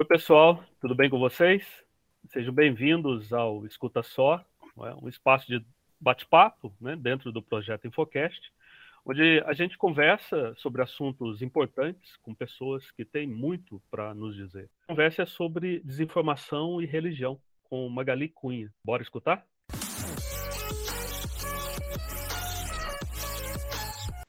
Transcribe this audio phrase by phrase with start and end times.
[0.00, 1.62] Oi, pessoal, tudo bem com vocês?
[2.30, 4.42] Sejam bem-vindos ao Escuta Só,
[4.78, 4.94] é?
[4.94, 5.62] um espaço de
[6.00, 8.50] bate-papo né, dentro do projeto Infocast,
[9.04, 14.70] onde a gente conversa sobre assuntos importantes com pessoas que têm muito para nos dizer.
[14.88, 18.72] A conversa é sobre desinformação e religião, com Magali Cunha.
[18.82, 19.44] Bora escutar?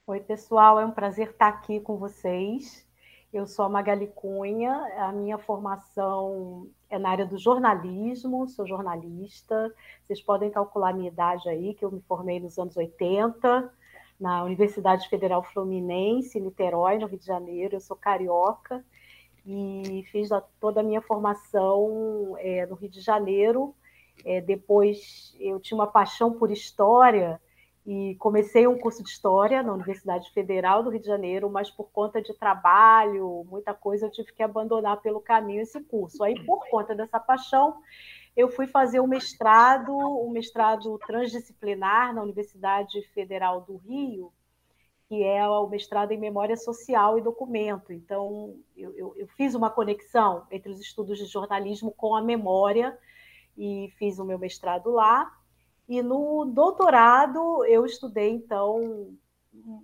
[0.05, 2.90] Oi, pessoal, é um prazer estar aqui com vocês.
[3.34, 9.74] Eu sou a Magali Cunha, a minha formação é na área do jornalismo, sou jornalista.
[10.04, 13.74] Vocês podem calcular a minha idade aí, que eu me formei nos anos 80,
[14.19, 17.78] na Universidade Federal Fluminense, em Niterói, no Rio de Janeiro.
[17.78, 18.83] Eu sou carioca
[19.46, 20.27] e fiz
[20.60, 23.74] toda a minha formação é, no Rio de Janeiro.
[24.25, 27.39] É, depois eu tinha uma paixão por história
[27.85, 31.89] e comecei um curso de história na Universidade Federal do Rio de Janeiro, mas por
[31.91, 36.23] conta de trabalho, muita coisa, eu tive que abandonar pelo caminho esse curso.
[36.23, 37.81] Aí, por conta dessa paixão,
[38.38, 44.31] eu fui fazer um mestrado, um mestrado transdisciplinar na Universidade Federal do Rio,
[45.09, 47.91] que é o mestrado em Memória Social e Documento.
[47.91, 52.97] Então, eu, eu, eu fiz uma conexão entre os estudos de jornalismo com a memória
[53.57, 55.29] e fiz o meu mestrado lá.
[55.92, 59.14] E no doutorado eu estudei, então,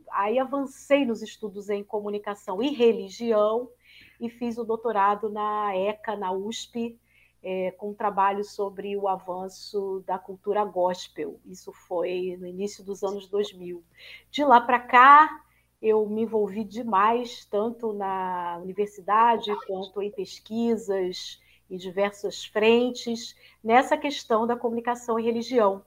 [0.09, 3.69] aí avancei nos estudos em comunicação e religião
[4.17, 6.97] e fiz o doutorado na ECA, na USP,
[7.43, 11.41] é, com um trabalho sobre o avanço da cultura gospel.
[11.45, 13.83] Isso foi no início dos anos 2000.
[14.31, 15.43] De lá para cá,
[15.81, 21.37] eu me envolvi demais, tanto na universidade quanto em pesquisas
[21.69, 25.83] em diversas frentes, nessa questão da comunicação e religião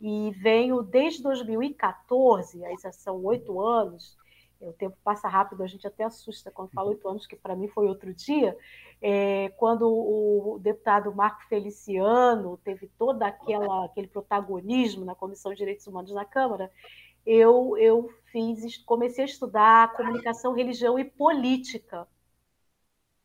[0.00, 4.16] e venho desde 2014, aí já são oito anos,
[4.60, 7.68] o tempo passa rápido, a gente até assusta quando fala oito anos, que para mim
[7.68, 8.56] foi outro dia,
[9.00, 15.86] é, quando o deputado Marco Feliciano teve todo aquela, aquele protagonismo na Comissão de Direitos
[15.86, 16.70] Humanos na Câmara,
[17.24, 22.06] eu, eu fiz, comecei a estudar comunicação, religião e política,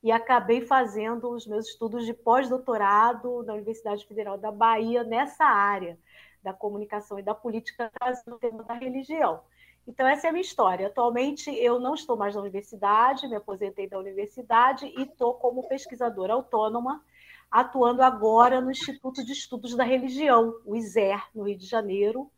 [0.04, 5.98] e acabei fazendo os meus estudos de pós-doutorado na Universidade Federal da Bahia nessa área
[6.44, 9.42] da comunicação e da política trazendo o tema da religião.
[9.88, 10.88] Então, essa é a minha história.
[10.88, 16.34] Atualmente, eu não estou mais na universidade, me aposentei da universidade e estou como pesquisadora
[16.34, 17.04] autônoma,
[17.52, 22.32] atuando agora no Instituto de Estudos da Religião, o ISER, no Rio de Janeiro.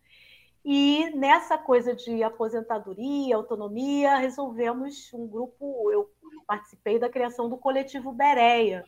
[0.63, 5.91] E nessa coisa de aposentadoria, autonomia, resolvemos um grupo.
[5.91, 6.09] Eu
[6.47, 8.83] participei da criação do coletivo Bereia,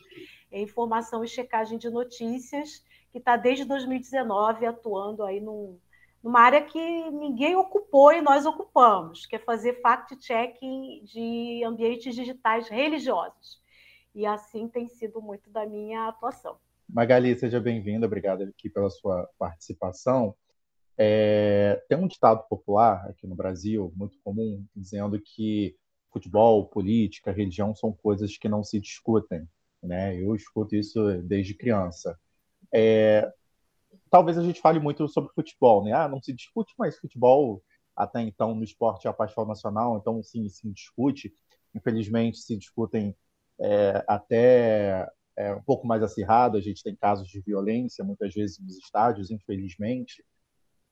[0.51, 5.79] informação e checagem de notícias, que está desde 2019 atuando aí num,
[6.23, 12.67] numa área que ninguém ocupou e nós ocupamos, que é fazer fact-checking de ambientes digitais
[12.67, 13.61] religiosos.
[14.13, 16.57] E assim tem sido muito da minha atuação.
[16.89, 20.35] Magali, seja bem-vinda, obrigado aqui pela sua participação.
[20.97, 25.75] É, tem um ditado popular aqui no Brasil, muito comum, dizendo que
[26.11, 29.47] futebol, política, religião são coisas que não se discutem.
[29.83, 30.19] Né?
[30.19, 32.17] Eu escuto isso desde criança.
[32.73, 33.31] É,
[34.09, 35.93] talvez a gente fale muito sobre futebol, né?
[35.93, 37.63] Ah, não se discute mais futebol
[37.95, 41.33] até então no esporte é a paixão nacional, então sim, se discute.
[41.73, 43.15] Infelizmente se discutem
[43.59, 48.59] é, até é, um pouco mais acirrado, a gente tem casos de violência muitas vezes
[48.59, 50.23] nos estádios, infelizmente.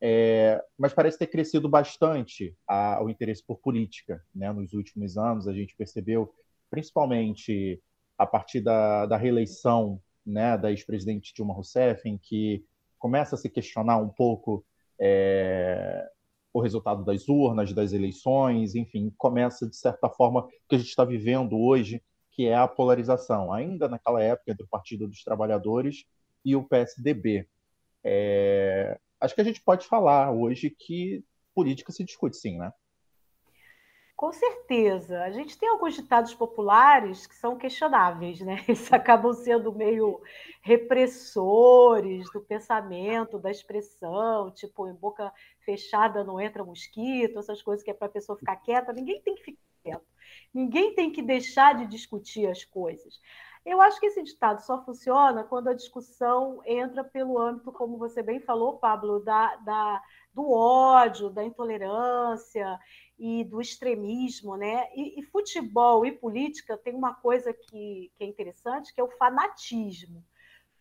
[0.02, 4.52] É, mas parece ter crescido bastante a, o interesse por política né?
[4.52, 5.48] nos últimos anos.
[5.48, 6.34] A gente percebeu,
[6.70, 7.82] principalmente
[8.18, 12.66] a partir da, da reeleição né, da ex-presidente Dilma Rousseff, em que
[12.98, 14.66] começa a se questionar um pouco
[15.00, 16.08] é,
[16.54, 20.88] o resultado das urnas, das eleições, enfim, começa, de certa forma, o que a gente
[20.88, 26.06] está vivendo hoje, que é a polarização, ainda naquela época entre o Partido dos Trabalhadores
[26.44, 27.48] e o PSDB.
[28.04, 32.72] É, acho que a gente pode falar hoje que política se discute sim, né?
[34.16, 35.24] Com certeza.
[35.24, 38.64] A gente tem alguns ditados populares que são questionáveis, né?
[38.68, 40.22] Eles acabam sendo meio
[40.62, 45.34] repressores do pensamento, da expressão, tipo, em boca
[45.66, 48.94] fechada não entra mosquito, essas coisas que é para a pessoa ficar quieta.
[48.94, 50.06] Ninguém tem que ficar quieto.
[50.54, 53.20] Ninguém tem que deixar de discutir as coisas.
[53.66, 58.22] Eu acho que esse ditado só funciona quando a discussão entra pelo âmbito, como você
[58.22, 62.80] bem falou, Pablo, da, da do ódio, da intolerância
[63.18, 64.88] e do extremismo, né?
[64.94, 69.12] E, e, futebol e política tem uma coisa que, que é interessante, que é o
[69.12, 70.24] fanatismo.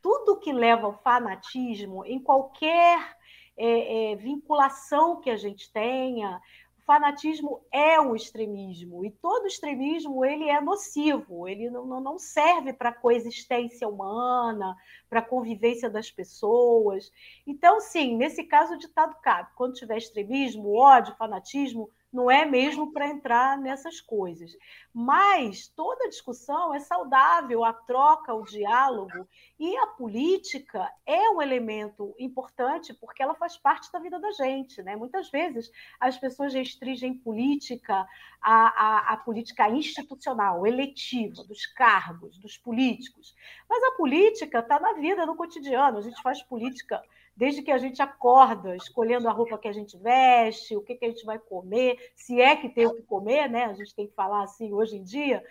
[0.03, 3.17] Tudo que leva ao fanatismo, em qualquer
[3.57, 6.41] é, é, vinculação que a gente tenha,
[6.87, 12.91] fanatismo é um extremismo e todo extremismo ele é nocivo, ele não, não serve para
[12.91, 14.77] a coexistência humana,
[15.09, 17.11] para a convivência das pessoas.
[17.47, 19.51] Então, sim, nesse caso o ditado cabe.
[19.57, 24.57] Quando tiver extremismo, ódio, fanatismo, não é mesmo para entrar nessas coisas.
[24.93, 29.29] Mas toda discussão é saudável, a troca, o diálogo,
[29.59, 34.81] e a política é um elemento importante porque ela faz parte da vida da gente.
[34.85, 34.95] Né?
[34.95, 35.69] Muitas vezes
[35.99, 38.07] as pessoas restringem política
[38.41, 43.35] à, à, à política institucional, eletiva, dos cargos, dos políticos.
[43.69, 47.03] Mas a política está na vida, no cotidiano, a gente faz política
[47.37, 51.05] desde que a gente acorda, escolhendo a roupa que a gente veste, o que, que
[51.05, 53.65] a gente vai comer, se é que tem o que comer, né?
[53.65, 55.45] A gente tem que falar assim hoje em dia.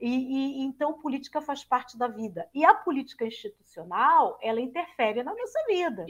[0.00, 5.34] E, e, então política faz parte da vida e a política institucional ela interfere na
[5.34, 6.06] nossa vida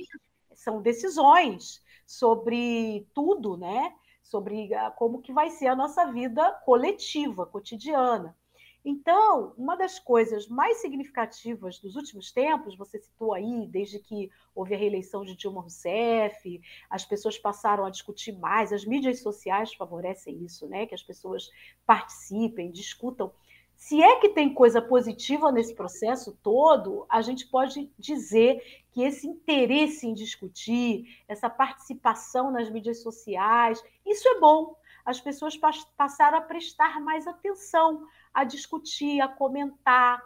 [0.54, 3.92] são decisões sobre tudo né
[4.22, 8.36] sobre ah, como que vai ser a nossa vida coletiva cotidiana
[8.84, 14.74] então, uma das coisas mais significativas dos últimos tempos, você citou aí, desde que houve
[14.74, 20.42] a reeleição de Dilma Rousseff, as pessoas passaram a discutir mais, as mídias sociais favorecem
[20.42, 20.86] isso, né?
[20.86, 21.50] Que as pessoas
[21.84, 23.32] participem, discutam.
[23.76, 28.62] Se é que tem coisa positiva nesse processo todo, a gente pode dizer
[28.92, 34.76] que esse interesse em discutir, essa participação nas mídias sociais, isso é bom.
[35.04, 35.58] As pessoas
[35.96, 40.22] passaram a prestar mais atenção a discutir, a comentar,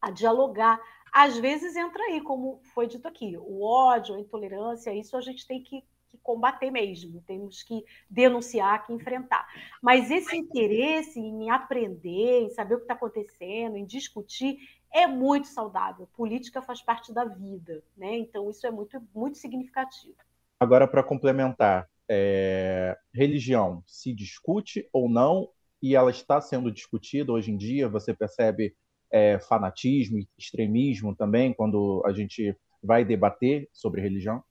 [0.00, 0.80] a dialogar.
[1.12, 5.46] Às vezes entra aí, como foi dito aqui, o ódio, a intolerância, isso a gente
[5.46, 9.46] tem que, que combater mesmo, temos que denunciar, que enfrentar.
[9.82, 14.58] Mas esse interesse em aprender, em saber o que está acontecendo, em discutir,
[14.92, 16.08] é muito saudável.
[16.14, 18.16] Política faz parte da vida, né?
[18.16, 20.16] Então isso é muito, muito significativo.
[20.58, 25.48] Agora, para complementar, é, religião se discute ou não
[25.82, 27.88] e ela está sendo discutida hoje em dia.
[27.88, 28.74] Você percebe
[29.10, 34.42] é, fanatismo, extremismo também quando a gente vai debater sobre religião?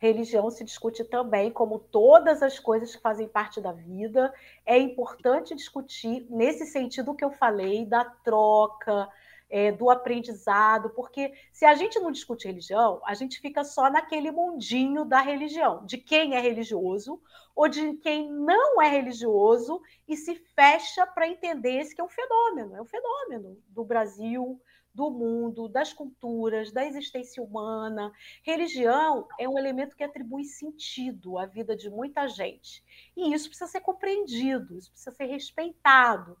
[0.00, 4.32] Religião se discute também, como todas as coisas que fazem parte da vida.
[4.64, 9.08] É importante discutir nesse sentido que eu falei da troca,
[9.50, 14.30] é, do aprendizado, porque se a gente não discute religião, a gente fica só naquele
[14.30, 17.20] mundinho da religião, de quem é religioso
[17.54, 22.08] ou de quem não é religioso e se fecha para entender esse que é um
[22.08, 24.60] fenômeno, é um fenômeno do Brasil,
[24.98, 28.12] do mundo, das culturas, da existência humana.
[28.42, 32.82] Religião é um elemento que atribui sentido à vida de muita gente.
[33.16, 36.36] E isso precisa ser compreendido, isso precisa ser respeitado.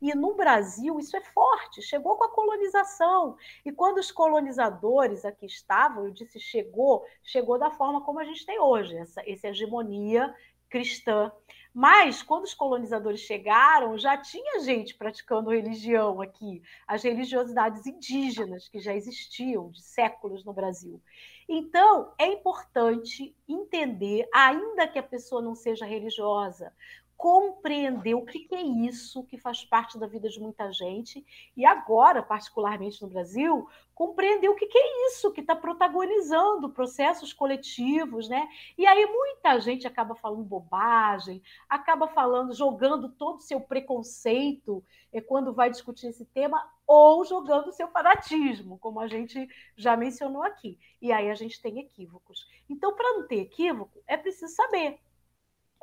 [0.00, 3.36] E no Brasil isso é forte, chegou com a colonização.
[3.64, 8.44] E quando os colonizadores aqui estavam, eu disse chegou, chegou da forma como a gente
[8.44, 10.34] tem hoje, essa, essa hegemonia
[10.68, 11.32] cristã.
[11.72, 18.80] Mas quando os colonizadores chegaram, já tinha gente praticando religião aqui, as religiosidades indígenas que
[18.80, 21.02] já existiam de séculos no Brasil.
[21.46, 26.72] Então, é importante entender, ainda que a pessoa não seja religiosa,
[27.16, 31.24] compreender o que é isso que faz parte da vida de muita gente
[31.56, 38.28] e agora, particularmente no Brasil, compreender o que é isso que está protagonizando processos coletivos,
[38.28, 38.46] né?
[38.76, 45.20] E aí muita gente acaba falando bobagem, acaba falando, jogando todo o seu preconceito é
[45.20, 50.42] quando vai discutir esse tema ou jogando o seu fanatismo, como a gente já mencionou
[50.42, 50.78] aqui.
[51.00, 52.46] E aí a gente tem equívocos.
[52.68, 55.00] Então, para não ter equívoco, é preciso saber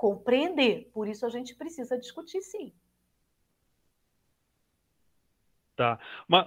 [0.03, 0.89] compreender.
[0.93, 2.73] Por isso a gente precisa discutir, sim.
[5.77, 5.97] Tá.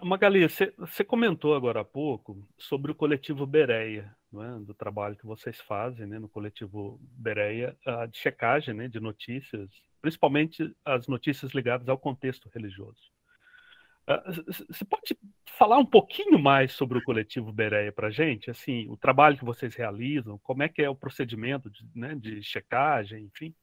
[0.02, 4.58] Magali, você comentou agora há pouco sobre o coletivo Bereia, é?
[4.62, 7.74] do trabalho que vocês fazem né, no coletivo Bereia,
[8.10, 9.70] de checagem né, de notícias,
[10.02, 13.10] principalmente as notícias ligadas ao contexto religioso.
[14.68, 15.18] Você pode
[15.56, 18.50] falar um pouquinho mais sobre o coletivo Bereia para gente?
[18.50, 22.42] Assim, o trabalho que vocês realizam, como é que é o procedimento de, né, de
[22.42, 23.54] checagem, enfim?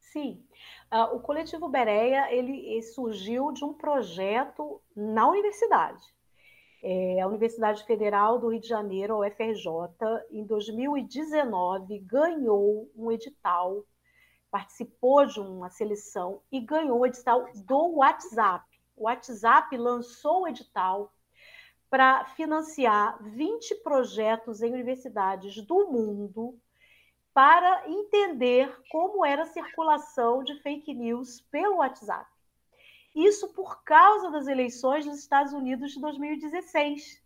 [0.00, 0.44] Sim,
[0.92, 6.02] uh, o coletivo Bereia ele surgiu de um projeto na universidade.
[6.82, 9.66] É, a Universidade Federal do Rio de Janeiro, a UFRJ,
[10.30, 13.84] em 2019 ganhou um edital,
[14.50, 21.12] participou de uma seleção e ganhou o edital do WhatsApp o WhatsApp lançou o edital
[21.90, 26.58] para financiar 20 projetos em universidades do mundo
[27.32, 32.30] para entender como era a circulação de fake news pelo WhatsApp.
[33.14, 37.22] Isso por causa das eleições dos Estados Unidos de 2016.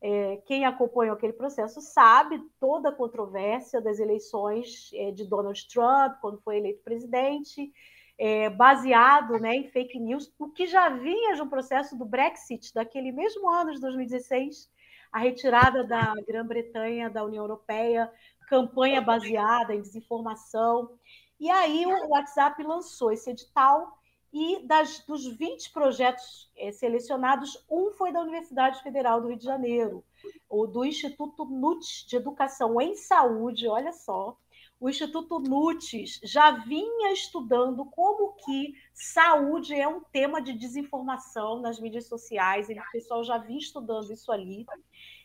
[0.00, 6.20] é, quem acompanhou aquele processo sabe toda a controvérsia das eleições é, de Donald Trump,
[6.20, 7.72] quando foi eleito presidente,
[8.18, 12.72] é, baseado né, em fake news, o que já vinha de um processo do Brexit,
[12.72, 14.70] daquele mesmo ano de 2016,
[15.12, 18.10] a retirada da Grã-Bretanha da União Europeia,
[18.48, 20.90] campanha baseada em desinformação.
[21.38, 23.98] E aí o WhatsApp lançou esse edital
[24.32, 29.44] e das, dos 20 projetos é, selecionados, um foi da Universidade Federal do Rio de
[29.44, 30.04] Janeiro,
[30.48, 34.36] o do Instituto NUT de Educação em Saúde, olha só.
[34.78, 41.80] O Instituto NUTES já vinha estudando como que saúde é um tema de desinformação nas
[41.80, 44.66] mídias sociais, o pessoal já vinha estudando isso ali.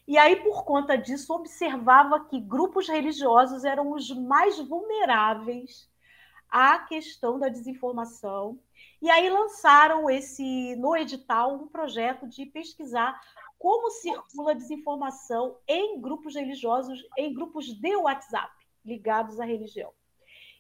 [0.08, 5.92] E aí, por conta disso, observava que grupos religiosos eram os mais vulneráveis
[6.50, 8.58] à questão da desinformação
[9.02, 13.20] e aí lançaram esse no edital um projeto de pesquisar
[13.60, 19.92] como circula desinformação em grupos religiosos, em grupos de WhatsApp ligados à religião.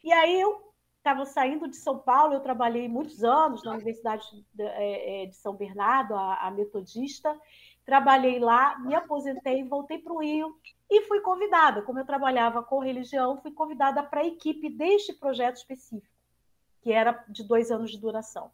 [0.03, 4.23] E aí eu estava saindo de São Paulo, eu trabalhei muitos anos na Universidade
[4.53, 7.39] de, é, é, São Bernardo, a, metodista,
[7.83, 10.55] trabalhei lá, me aposentei, voltei para o Rio
[10.89, 11.81] e fui convidada.
[11.81, 16.11] Como eu trabalhava com religião, fui convidada para a equipe deste projeto específico
[16.81, 18.51] que era de dois anos de duração.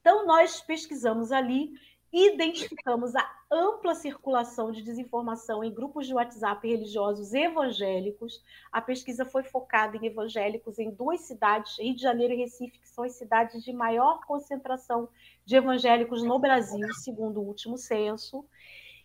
[0.00, 1.72] Então, nós pesquisamos ali,
[2.18, 8.42] identificamos a ampla circulação de desinformação em grupos de WhatsApp religiosos evangélicos.
[8.72, 12.88] A pesquisa foi focada em evangélicos em duas cidades, Rio de Janeiro e Recife, que
[12.88, 15.10] são as cidades de maior concentração
[15.44, 18.46] de evangélicos no Brasil, segundo o último censo.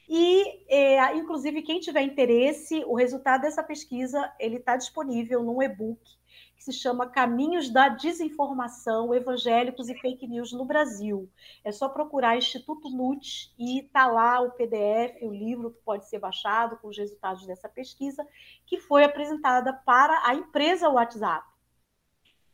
[0.08, 6.00] E, é, inclusive, quem tiver interesse, o resultado dessa pesquisa ele está disponível num e-book
[6.62, 11.28] que se chama Caminhos da Desinformação, Evangélicos e Fake News no Brasil.
[11.64, 16.20] É só procurar Instituto NUT e está lá o PDF, o livro que pode ser
[16.20, 18.24] baixado com os resultados dessa pesquisa,
[18.68, 21.44] que foi apresentada para a empresa WhatsApp.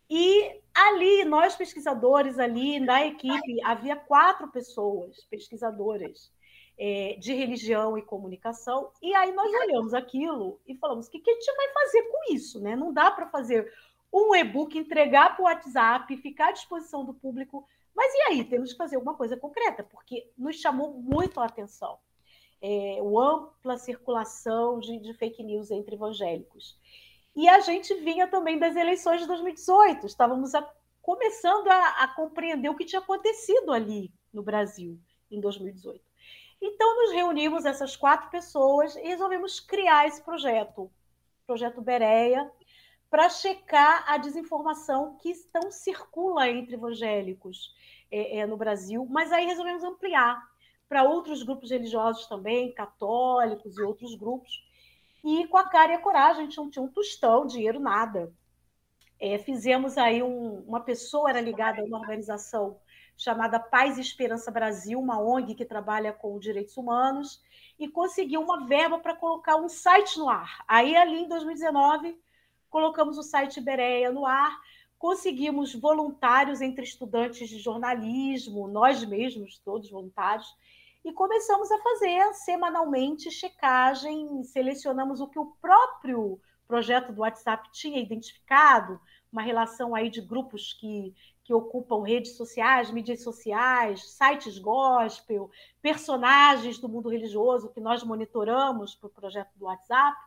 [0.10, 6.32] E ali, nós pesquisadores ali na equipe, havia quatro pessoas pesquisadoras
[6.78, 11.32] é, de religião e comunicação, e aí nós olhamos aquilo e falamos: o que, que
[11.32, 12.62] a gente vai fazer com isso?
[12.62, 12.76] Né?
[12.76, 13.74] Não dá para fazer
[14.12, 17.68] um e-book, entregar para o WhatsApp, ficar à disposição do público.
[17.96, 18.44] Mas e aí?
[18.44, 21.98] Temos que fazer alguma coisa concreta, porque nos chamou muito a atenção
[22.62, 26.78] é, a ampla circulação de, de fake news entre evangélicos.
[27.36, 30.68] E a gente vinha também das eleições de 2018, estávamos a,
[31.02, 35.00] começando a, a, compreender o que tinha acontecido ali no Brasil
[35.30, 36.02] em 2018.
[36.60, 40.90] Então, nos reunimos, essas quatro pessoas, e resolvemos criar esse projeto,
[41.46, 42.52] projeto Bereia,
[43.10, 47.74] para checar a desinformação que estão circula entre evangélicos
[48.12, 50.46] é, é, no Brasil, mas aí resolvemos ampliar
[50.88, 54.66] para outros grupos religiosos também, católicos e outros grupos.
[55.24, 58.34] E com a cara e a coragem, a gente não tinha um tostão, dinheiro, nada.
[59.20, 62.80] É, fizemos aí um, uma pessoa era ligada a uma organização
[63.18, 67.42] chamada Paz e Esperança Brasil, uma ONG que trabalha com direitos humanos,
[67.80, 70.64] e conseguiu uma verba para colocar um site no ar.
[70.68, 72.18] Aí, ali em 2019,
[72.70, 74.58] colocamos o site Bereia no ar,
[74.98, 80.48] conseguimos voluntários entre estudantes de jornalismo, nós mesmos, todos voluntários,
[81.06, 88.02] e começamos a fazer semanalmente checagem, selecionamos o que o próprio projeto do WhatsApp tinha
[88.02, 89.00] identificado,
[89.32, 95.50] uma relação aí de grupos que, que ocupam redes sociais, mídias sociais, sites gospel,
[95.82, 100.18] personagens do mundo religioso que nós monitoramos para o projeto do WhatsApp.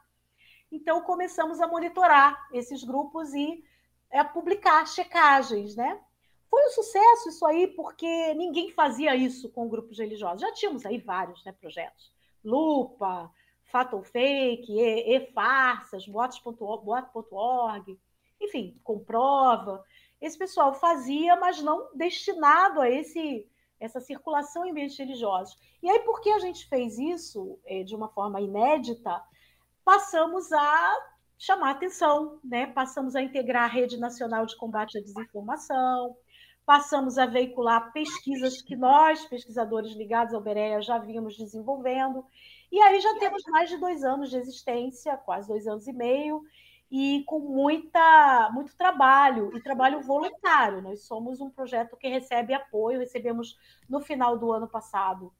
[0.70, 3.64] Então, começamos a monitorar esses grupos e
[4.10, 6.00] é, publicar checagens, né?
[6.48, 10.40] Foi um sucesso isso aí, porque ninguém fazia isso com grupos religiosos.
[10.40, 12.12] Já tínhamos aí vários né, projetos.
[12.44, 13.30] Lupa,
[13.64, 17.98] Fatal Fake, E-Farsas, Boatos.org,
[18.40, 19.84] enfim, comprova.
[20.20, 23.46] Esse pessoal fazia, mas não destinado a esse
[23.78, 25.58] essa circulação em ambientes religiosos.
[25.82, 29.22] E aí, por que a gente fez isso é, de uma forma inédita?
[29.90, 30.96] Passamos a
[31.36, 32.68] chamar atenção, né?
[32.68, 36.16] passamos a integrar a Rede Nacional de Combate à Desinformação,
[36.64, 42.24] passamos a veicular pesquisas que nós, pesquisadores ligados ao Berea, já vínhamos desenvolvendo,
[42.70, 46.40] e aí já temos mais de dois anos de existência, quase dois anos e meio,
[46.88, 50.82] e com muita, muito trabalho, e trabalho voluntário.
[50.82, 55.32] Nós somos um projeto que recebe apoio, recebemos no final do ano passado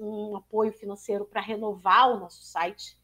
[0.00, 2.98] um apoio financeiro para renovar o nosso site,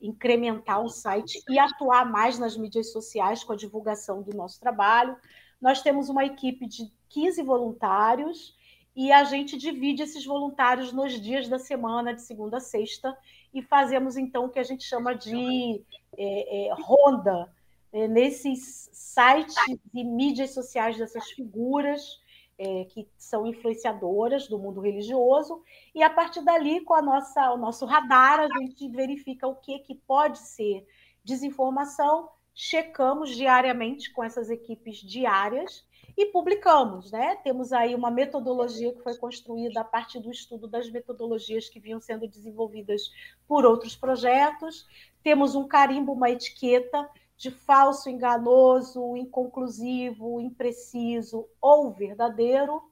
[0.00, 5.16] incrementar o site e atuar mais nas mídias sociais com a divulgação do nosso trabalho.
[5.60, 8.56] Nós temos uma equipe de 15 voluntários
[8.94, 13.16] e a gente divide esses voluntários nos dias da semana, de segunda a sexta,
[13.54, 15.82] e fazemos então o que a gente chama de
[16.16, 17.50] é, é, ronda
[17.92, 19.56] é, nesses sites
[19.94, 22.20] e mídias sociais dessas figuras
[22.58, 25.62] é, que são influenciadoras do mundo religioso,
[25.94, 29.78] e a partir dali, com a nossa, o nosso radar, a gente verifica o que,
[29.78, 30.86] que pode ser
[31.24, 35.86] desinformação, checamos diariamente com essas equipes diárias
[36.16, 37.36] e publicamos, né?
[37.44, 42.00] Temos aí uma metodologia que foi construída a partir do estudo das metodologias que vinham
[42.00, 43.12] sendo desenvolvidas
[43.46, 44.84] por outros projetos.
[45.22, 52.82] Temos um carimbo, uma etiqueta de falso, enganoso, inconclusivo, impreciso ou verdadeiro,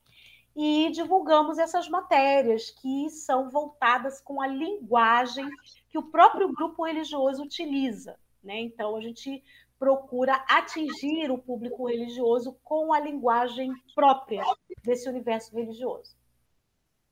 [0.54, 5.46] e divulgamos essas matérias que são voltadas com a linguagem
[5.90, 8.16] que o próprio grupo religioso utiliza.
[8.42, 8.60] Né?
[8.60, 9.42] Então, a gente
[9.78, 14.42] procura atingir o público religioso com a linguagem própria
[14.82, 16.16] desse universo religioso.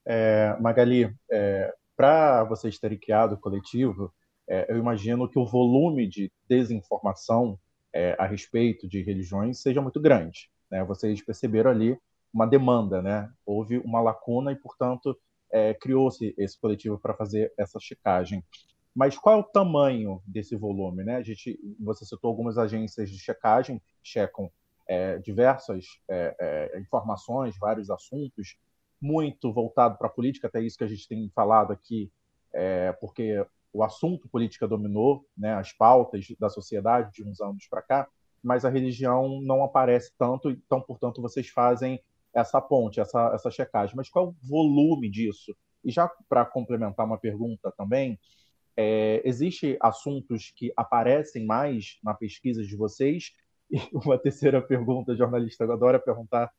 [0.06, 4.12] É, Magali, é, para vocês terem criado o coletivo,
[4.48, 7.58] é, eu imagino que o volume de desinformação
[7.92, 10.50] é, a respeito de religiões seja muito grande.
[10.70, 10.84] Né?
[10.84, 11.98] Vocês perceberam ali
[12.32, 13.30] uma demanda, né?
[13.46, 15.16] houve uma lacuna e, portanto,
[15.50, 18.44] é, criou-se esse coletivo para fazer essa checagem.
[18.94, 21.04] Mas qual é o tamanho desse volume?
[21.04, 21.16] Né?
[21.16, 24.50] A gente, você citou algumas agências de checagem que checam
[24.86, 26.36] é, diversas é,
[26.74, 28.56] é, informações, vários assuntos,
[29.00, 32.10] muito voltado para a política, até isso que a gente tem falado aqui,
[32.52, 37.82] é, porque o assunto política dominou né, as pautas da sociedade de uns anos para
[37.82, 38.08] cá,
[38.40, 42.00] mas a religião não aparece tanto, então, portanto, vocês fazem
[42.32, 43.96] essa ponte, essa, essa checagem.
[43.96, 45.56] Mas qual é o volume disso?
[45.84, 48.18] E já para complementar uma pergunta também,
[48.76, 53.32] é, Existem assuntos que aparecem mais na pesquisa de vocês?
[53.70, 56.50] E uma terceira pergunta, a jornalista adora perguntar.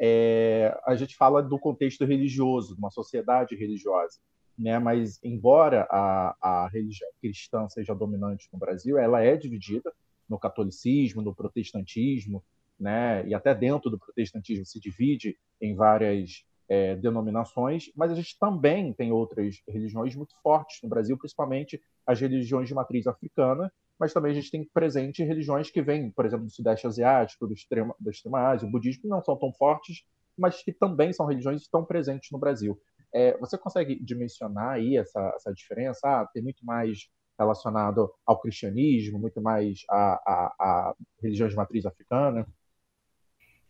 [0.00, 4.18] É, a gente fala do contexto religioso, de uma sociedade religiosa
[4.60, 4.78] né?
[4.78, 9.92] Mas embora a, a religião cristã seja dominante no Brasil, ela é dividida
[10.28, 12.44] no catolicismo, no protestantismo,
[12.78, 13.26] né?
[13.26, 18.92] E até dentro do protestantismo se divide em várias é, denominações, mas a gente também
[18.92, 24.30] tem outras religiões muito fortes no Brasil, principalmente as religiões de matriz africana, mas também
[24.30, 28.10] a gente tem presente religiões que vêm, por exemplo, do Sudeste Asiático, do extrema, da
[28.10, 30.04] extrema Ásia, o budismo não são tão fortes,
[30.38, 32.80] mas que também são religiões que estão presentes no Brasil.
[33.12, 36.00] É, você consegue dimensionar aí essa, essa diferença?
[36.04, 41.86] Ah, tem muito mais relacionado ao cristianismo, muito mais a, a, a religiões de matriz
[41.86, 42.46] africana?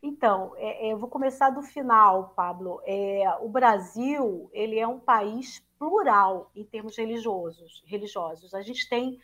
[0.03, 2.81] Então, é, é, eu vou começar do final, Pablo.
[2.85, 7.83] É, o Brasil ele é um país plural em termos religiosos.
[7.87, 8.55] religiosos.
[8.55, 9.21] A gente tem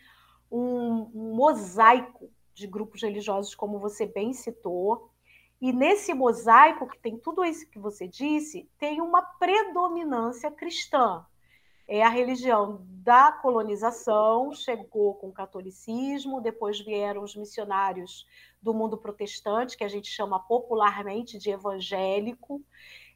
[0.51, 5.11] um, um mosaico de grupos religiosos, como você bem citou.
[5.59, 11.25] E nesse mosaico, que tem tudo isso que você disse, tem uma predominância cristã.
[11.87, 18.27] É a religião da colonização, chegou com o catolicismo, depois vieram os missionários
[18.61, 22.61] do mundo protestante, que a gente chama popularmente de evangélico,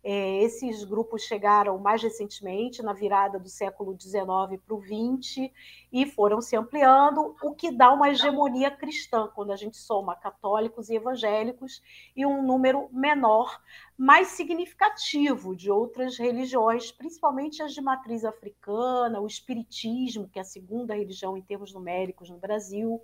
[0.04, 5.52] é, esses grupos chegaram mais recentemente, na virada do século XIX para o XX,
[5.92, 10.90] e foram se ampliando, o que dá uma hegemonia cristã, quando a gente soma católicos
[10.90, 11.82] e evangélicos,
[12.16, 13.62] e um número menor,
[13.96, 20.46] mais significativo de outras religiões, principalmente as de matriz africana, o espiritismo, que é a
[20.46, 23.00] segunda religião em termos numéricos no Brasil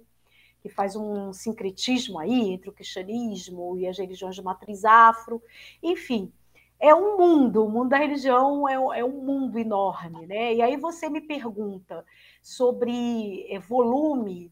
[0.60, 5.42] que faz um sincretismo aí entre o cristianismo e as religiões de matriz afro,
[5.84, 6.34] enfim,
[6.80, 10.54] é um mundo, o mundo da religião é, é, um mundo enorme, né?
[10.54, 12.06] E aí você me pergunta
[12.42, 14.52] sobre é, volume,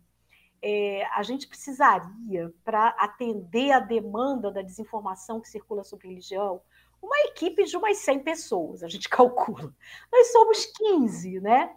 [0.62, 6.62] é, a gente precisaria, para atender a demanda da desinformação que circula sobre religião,
[7.02, 9.72] uma equipe de umas 100 pessoas, a gente calcula.
[10.12, 11.76] Nós somos 15, né?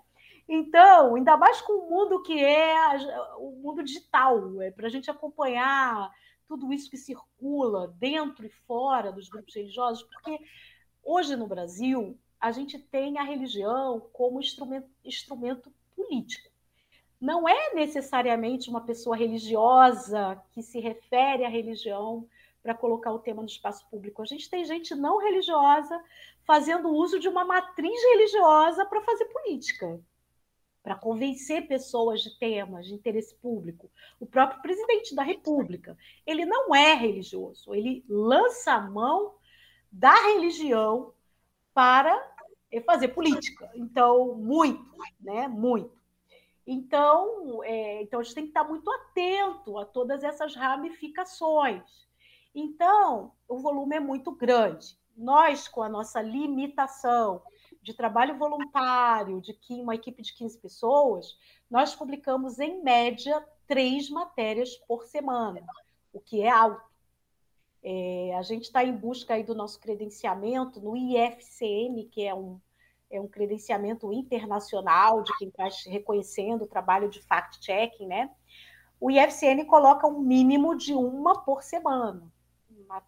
[0.48, 2.74] Então, ainda mais com o mundo que é
[3.36, 6.10] o mundo digital, é para a gente acompanhar
[6.48, 10.40] tudo isso que circula dentro e fora dos grupos religiosos, porque
[11.04, 16.48] hoje no Brasil a gente tem a religião como instrumento, instrumento político.
[17.20, 22.26] Não é necessariamente uma pessoa religiosa que se refere à religião
[22.62, 24.22] para colocar o tema no espaço público.
[24.22, 26.00] A gente tem gente não religiosa
[26.44, 30.00] fazendo uso de uma matriz religiosa para fazer política
[30.88, 33.90] para convencer pessoas de temas de interesse público.
[34.18, 39.34] O próprio presidente da República, ele não é religioso, ele lança a mão
[39.92, 41.12] da religião
[41.74, 42.18] para
[42.86, 43.70] fazer política.
[43.74, 44.82] Então, muito,
[45.20, 45.46] né?
[45.46, 45.92] Muito.
[46.66, 52.08] Então, é, então a gente tem que estar muito atento a todas essas ramificações.
[52.54, 54.96] Então, o volume é muito grande.
[55.14, 57.42] nós, com a nossa limitação
[57.82, 61.36] de trabalho voluntário, de uma equipe de 15 pessoas,
[61.70, 65.64] nós publicamos, em média, três matérias por semana,
[66.12, 66.88] o que é alto.
[67.82, 72.60] É, a gente está em busca aí do nosso credenciamento no IFCN, que é um,
[73.10, 78.30] é um credenciamento internacional de quem está reconhecendo o trabalho de fact-checking, né?
[79.00, 82.28] O IFCN coloca um mínimo de uma por semana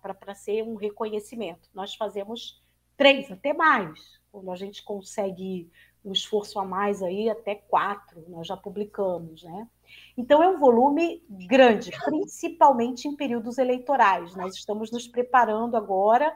[0.01, 1.69] para ser um reconhecimento.
[1.75, 2.63] Nós fazemos
[2.97, 4.20] três, até mais.
[4.31, 5.71] Quando a gente consegue
[6.05, 9.69] um esforço a mais aí, até quatro, nós já publicamos, né?
[10.17, 14.35] Então é um volume grande, principalmente em períodos eleitorais.
[14.37, 16.35] Nós estamos nos preparando agora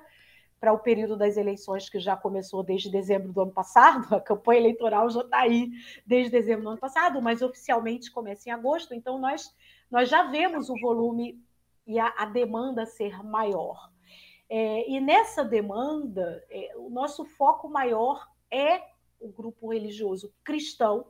[0.60, 4.14] para o período das eleições que já começou desde dezembro do ano passado.
[4.16, 5.70] A campanha eleitoral já está aí
[6.06, 8.94] desde dezembro do ano passado, mas oficialmente começa em agosto.
[8.94, 9.54] Então nós
[9.90, 11.40] nós já vemos o volume
[11.86, 13.90] e a, a demanda ser maior.
[14.48, 18.82] É, e nessa demanda, é, o nosso foco maior é
[19.18, 21.06] o grupo religioso cristão,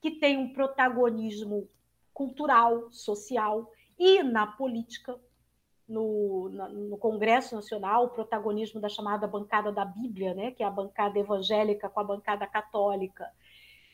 [0.00, 1.68] que tem um protagonismo
[2.14, 5.18] cultural, social e na política.
[5.86, 10.66] No, na, no Congresso Nacional, o protagonismo da chamada bancada da Bíblia, né, que é
[10.66, 13.28] a bancada evangélica com a bancada católica,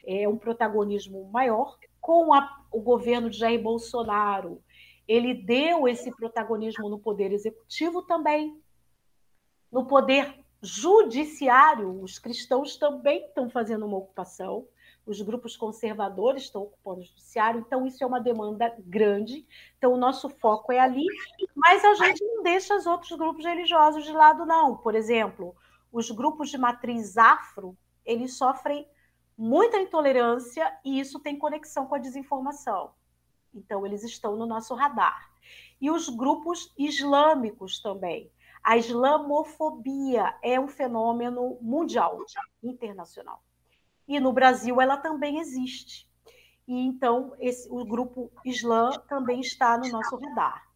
[0.07, 1.79] é um protagonismo maior.
[1.99, 4.63] Com a, o governo de Jair Bolsonaro,
[5.07, 8.61] ele deu esse protagonismo no poder executivo também,
[9.71, 14.67] no poder judiciário, os cristãos também estão fazendo uma ocupação,
[15.07, 19.47] os grupos conservadores estão ocupando o judiciário, então isso é uma demanda grande.
[19.79, 21.07] Então o nosso foco é ali,
[21.55, 24.77] mas a gente não deixa os outros grupos religiosos de lado, não.
[24.77, 25.55] Por exemplo,
[25.93, 28.89] os grupos de matriz afro, eles sofrem
[29.39, 32.91] muita intolerância e isso tem conexão com a desinformação.
[33.57, 35.31] Então, eles estão no nosso radar.
[35.81, 38.31] E os grupos islâmicos também.
[38.63, 42.19] A islamofobia é um fenômeno mundial,
[42.63, 43.41] internacional.
[44.09, 46.09] E no Brasil ela também existe.
[46.67, 50.67] E então esse, o grupo Islã também está no nosso radar.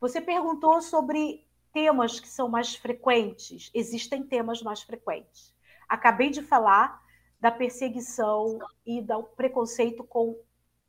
[0.00, 3.70] Você perguntou sobre temas que são mais frequentes.
[3.72, 5.54] Existem temas mais frequentes.
[5.88, 7.00] Acabei de falar
[7.40, 10.36] da perseguição e do preconceito com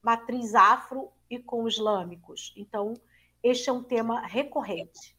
[0.02, 2.54] matriz afro e com islâmicos.
[2.58, 2.94] Então,
[3.42, 5.16] este é um tema recorrente.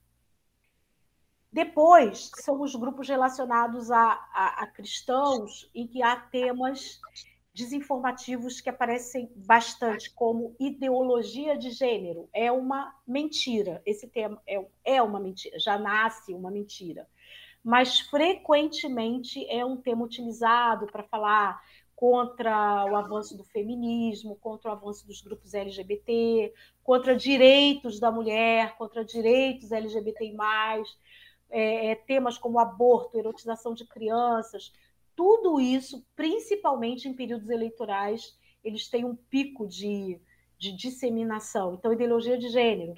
[1.51, 7.01] Depois, são os grupos relacionados a, a, a cristãos, em que há temas
[7.55, 12.29] desinformativos que aparecem bastante, como ideologia de gênero.
[12.33, 13.83] É uma mentira.
[13.85, 17.07] Esse tema é, é uma mentira, já nasce uma mentira.
[17.63, 21.61] Mas frequentemente é um tema utilizado para falar
[22.03, 28.75] contra o avanço do feminismo, contra o avanço dos grupos LGBT, contra direitos da mulher,
[28.77, 30.37] contra direitos LGBTI+,
[31.49, 34.73] é, é, temas como aborto, erotização de crianças,
[35.15, 40.21] tudo isso, principalmente em períodos eleitorais, eles têm um pico de,
[40.59, 41.75] de disseminação.
[41.75, 42.97] Então, ideologia de gênero.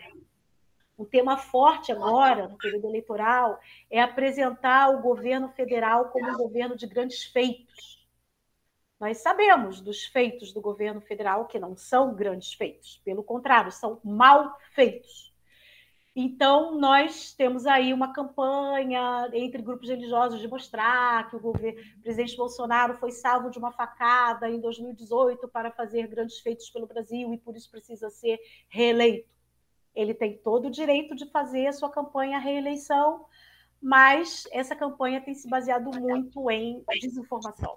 [0.99, 6.75] Um tema forte agora, no período eleitoral, é apresentar o governo federal como um governo
[6.75, 8.03] de grandes feitos
[8.99, 14.01] nós sabemos dos feitos do governo federal que não são grandes feitos, pelo contrário, são
[14.05, 15.35] mal feitos.
[16.17, 22.03] Então, nós temos aí uma campanha entre grupos religiosos de mostrar que o, governo, o
[22.03, 27.35] presidente Bolsonaro foi salvo de uma facada em 2018 para fazer grandes feitos pelo Brasil
[27.35, 29.29] e por isso precisa ser reeleito.
[29.93, 33.27] Ele tem todo o direito de fazer a sua campanha à reeleição,
[33.83, 37.75] mas essa campanha tem se baseado muito em desinformação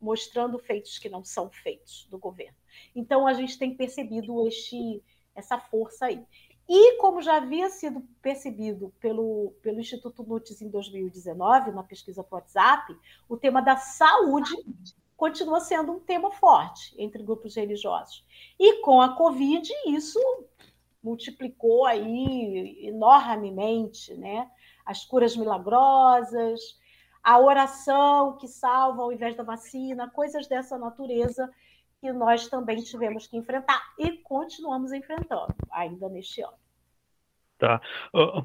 [0.00, 2.56] mostrando feitos que não são feitos do governo.
[2.94, 5.02] Então a gente tem percebido este,
[5.34, 6.24] essa força aí.
[6.68, 12.28] E como já havia sido percebido pelo, pelo Instituto Nutis em 2019, na pesquisa do
[12.34, 12.96] WhatsApp,
[13.28, 14.50] o tema da saúde
[15.16, 18.24] continua sendo um tema forte entre grupos religiosos.
[18.58, 20.20] E com a Covid, isso
[21.02, 24.50] multiplicou aí enormemente, né?
[24.84, 26.78] As curas milagrosas,
[27.26, 31.50] a oração que salva ao invés da vacina, coisas dessa natureza
[32.00, 36.54] que nós também tivemos que enfrentar e continuamos enfrentando ainda neste ano.
[37.58, 37.80] Tá.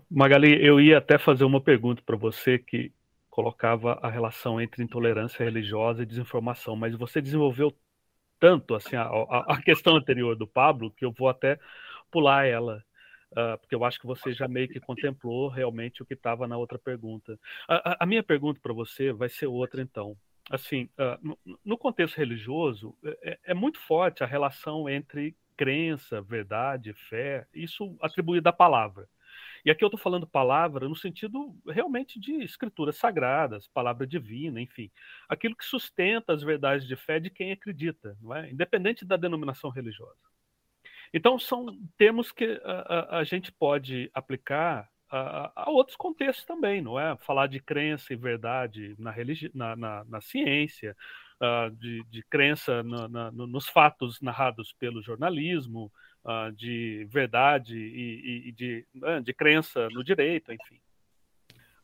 [0.09, 2.91] Magali, eu ia até fazer uma pergunta para você que
[3.29, 7.71] colocava a relação entre intolerância religiosa e desinformação, mas você desenvolveu
[8.39, 9.05] tanto assim a,
[9.47, 11.59] a questão anterior do Pablo que eu vou até
[12.09, 12.83] pular ela
[13.31, 16.57] uh, porque eu acho que você já meio que contemplou realmente o que estava na
[16.57, 17.39] outra pergunta.
[17.67, 20.15] A, a, a minha pergunta para você vai ser outra, então.
[20.49, 26.93] Assim, uh, no, no, contexto religioso, é, é, muito forte a relação entre crença, verdade,
[26.93, 29.07] fé, isso atribuído à palavra.
[29.63, 34.91] E aqui eu estou falando palavra no sentido realmente de escrituras sagradas, palavra divina, enfim,
[35.29, 38.49] aquilo que sustenta as verdades de fé de quem acredita, não é?
[38.49, 40.30] independente da denominação religiosa.
[41.13, 46.81] Então, são termos que a, a, a gente pode aplicar a, a, outros contextos também,
[46.81, 47.17] não é?
[47.17, 50.95] Falar de crença e verdade na, religi na, na, na ciência,
[51.41, 55.91] uh, de, de, crença na, nos fatos narrados pelo jornalismo,
[56.23, 60.79] uh, de verdade e, e de, uh, de crença no direito, enfim.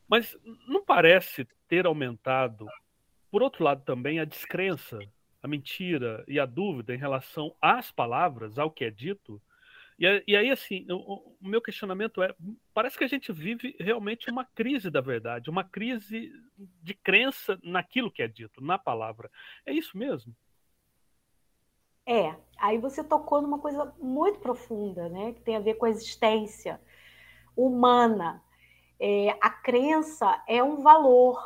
[0.08, 0.34] Mas
[0.66, 2.66] não parece ter aumentado,
[3.30, 4.98] por outro lado, também a descrença,
[5.42, 9.40] a mentira e a dúvida em relação às palavras, ao que é dito.
[9.98, 12.34] E, e aí, assim, o, o meu questionamento é:
[12.72, 16.32] parece que a gente vive realmente uma crise da verdade, uma crise
[16.82, 19.30] de crença naquilo que é dito, na palavra.
[19.66, 20.34] É isso mesmo?
[22.06, 25.32] É, aí você tocou numa coisa muito profunda, né?
[25.34, 26.80] Que tem a ver com a existência
[27.56, 28.42] humana.
[29.00, 31.38] É, a crença é um valor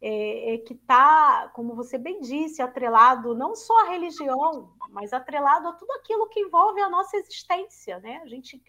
[0.00, 5.68] é, é que está, como você bem disse, atrelado não só à religião, mas atrelado
[5.68, 8.20] a tudo aquilo que envolve a nossa existência, né?
[8.22, 8.62] A gente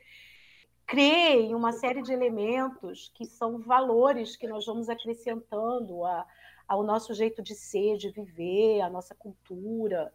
[0.88, 6.26] crê em uma série de elementos que são valores que nós vamos acrescentando a,
[6.68, 10.12] ao nosso jeito de ser, de viver, à nossa cultura.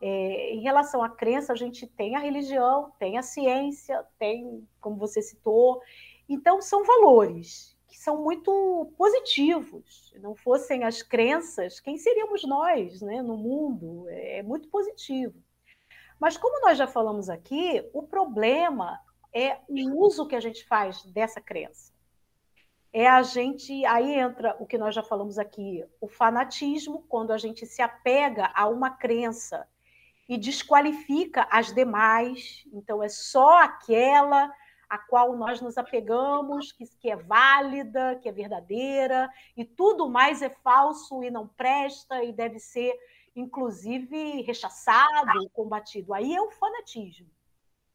[0.00, 4.96] É, em relação à crença, a gente tem a religião, tem a ciência, tem, como
[4.96, 5.80] você citou,
[6.28, 7.75] então são valores
[8.06, 10.10] são muito positivos.
[10.12, 14.08] Se não fossem as crenças, quem seríamos nós né, no mundo?
[14.08, 15.34] É, é muito positivo.
[16.20, 19.00] Mas como nós já falamos aqui, o problema
[19.34, 21.92] é o uso que a gente faz dessa crença.
[22.92, 27.38] É a gente, aí entra o que nós já falamos aqui, o fanatismo, quando a
[27.38, 29.66] gente se apega a uma crença
[30.28, 32.64] e desqualifica as demais.
[32.72, 34.48] Então, é só aquela
[34.88, 40.42] a qual nós nos apegamos, que, que é válida, que é verdadeira, e tudo mais
[40.42, 42.94] é falso e não presta e deve ser,
[43.34, 46.14] inclusive, rechaçado, combatido.
[46.14, 47.30] Aí é o fanatismo.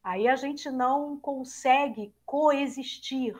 [0.03, 3.35] Aí a gente não consegue coexistir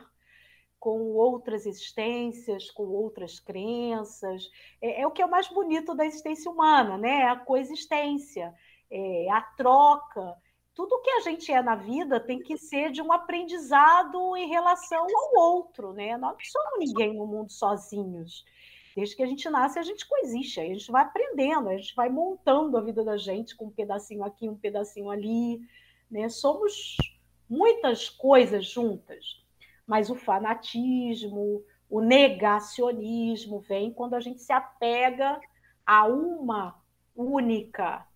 [0.78, 4.50] com outras existências, com outras crenças.
[4.80, 7.24] É, é, o que é o mais bonito da existência humana, né?
[7.24, 8.52] A coexistência
[8.90, 10.36] é, a troca.
[10.74, 15.04] Tudo que a gente é na vida tem que ser de um aprendizado em relação
[15.04, 16.16] ao outro, né?
[16.16, 18.44] Nós não somos ninguém no mundo sozinhos.
[18.96, 22.08] Desde que a gente nasce, a gente coexiste, a gente vai aprendendo, a gente vai
[22.08, 25.60] montando a vida da gente com um pedacinho aqui, um pedacinho ali,
[26.10, 26.28] né?
[26.30, 26.96] Somos
[27.48, 29.44] muitas coisas juntas,
[29.86, 35.38] mas o fanatismo, o negacionismo vem quando a gente se apega
[35.84, 36.80] a uma
[37.14, 38.06] única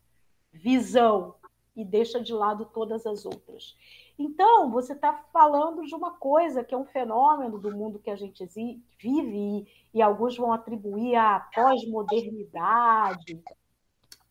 [0.51, 1.35] visão
[1.77, 3.77] e deixa de lado todas as outras.
[4.19, 8.17] Então, você está falando de uma coisa que é um fenômeno do mundo que a
[8.17, 8.45] gente
[8.99, 13.43] vive, e, alguns vão atribuir à pós-modernidade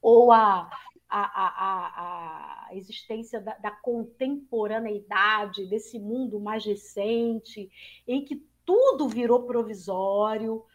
[0.01, 0.69] ou à
[1.07, 7.69] a, a, a, existência da, da contemporaneidade, desse mundo mais recente,
[8.07, 10.65] em que tudo virou provisório,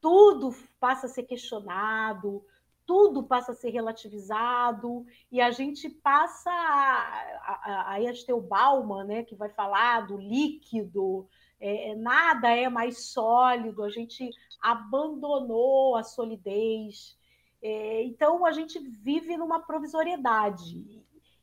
[0.00, 2.44] tudo passa a ser questionado,
[2.90, 9.22] tudo passa a ser relativizado e a gente passa a, a, ter o Bauman, né,
[9.22, 11.28] que vai falar do líquido,
[11.60, 14.28] é, é, nada é mais sólido, a gente
[14.60, 17.16] abandonou a solidez.
[17.62, 20.76] É, então a gente vive numa provisoriedade.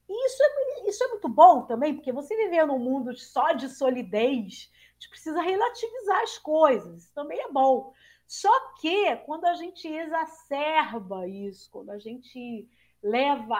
[0.10, 3.70] E isso é, isso é muito bom também, porque você viver num mundo só de
[3.70, 7.94] solidez, a gente precisa relativizar as coisas, isso também é bom.
[8.28, 12.68] Só que quando a gente exacerba isso, quando a gente
[13.02, 13.58] leva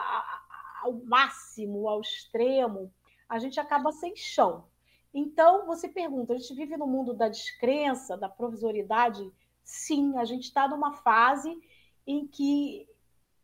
[0.84, 2.94] ao máximo, ao extremo,
[3.30, 4.66] a gente acaba sem chão.
[5.14, 9.32] Então, você pergunta: a gente vive no mundo da descrença, da provisoriedade?
[9.64, 11.58] Sim, a gente está numa fase
[12.06, 12.88] em que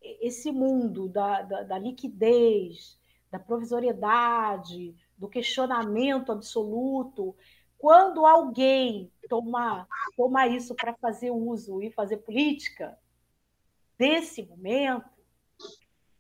[0.01, 2.99] esse mundo da, da, da liquidez,
[3.31, 7.35] da provisoriedade, do questionamento absoluto,
[7.83, 12.97] quando alguém toma, toma isso para fazer uso e fazer política,
[13.97, 15.03] desse momento,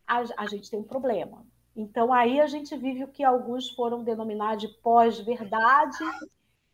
[0.05, 1.45] a, a gente tem um problema.
[1.73, 6.03] Então, aí a gente vive o que alguns foram denominar de pós-verdade,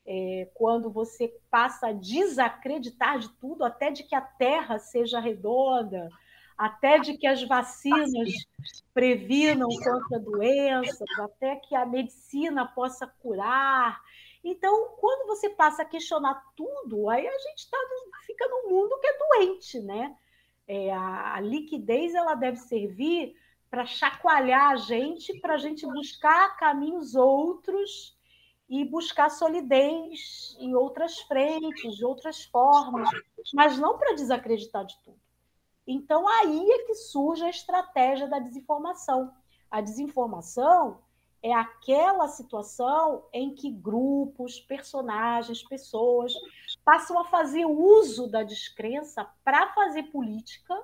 [0.08, 6.10] é, quando você passa a desacreditar de tudo, até de que a Terra seja redonda,
[6.58, 8.32] até de que as vacinas
[8.92, 14.02] previnam contra doenças, até que a medicina possa curar.
[14.50, 17.78] Então, quando você passa a questionar tudo, aí a gente tá
[18.26, 20.18] fica num mundo que é doente, né?
[20.68, 23.36] É, a, a liquidez ela deve servir
[23.70, 28.18] para chacoalhar a gente, para a gente buscar caminhos outros
[28.68, 33.08] e buscar solidez em outras frentes, de outras formas,
[33.54, 35.20] mas não para desacreditar de tudo.
[35.86, 39.32] Então, aí é que surge a estratégia da desinformação.
[39.70, 41.02] A desinformação
[41.42, 46.34] é aquela situação em que grupos, personagens, pessoas
[46.84, 50.76] passam a fazer uso da descrença para fazer política